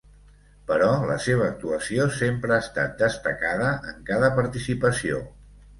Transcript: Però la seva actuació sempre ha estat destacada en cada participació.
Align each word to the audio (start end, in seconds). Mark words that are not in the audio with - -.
Però 0.69 0.87
la 1.09 1.17
seva 1.25 1.45
actuació 1.49 2.09
sempre 2.21 2.57
ha 2.57 2.59
estat 2.67 2.99
destacada 3.05 3.73
en 3.95 4.05
cada 4.13 4.35
participació. 4.43 5.27